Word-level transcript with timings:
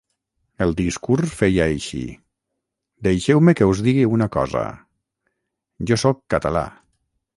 El 0.65 0.71
discurs 0.77 1.33
feia 1.41 1.67
així: 1.73 1.99
Deixeu-me 3.09 3.55
que 3.59 3.69
us 3.75 3.83
digui 3.89 4.09
una 4.15 4.29
cosa… 4.37 4.65
jo 5.91 6.03
sóc 6.07 6.25
català. 6.37 6.65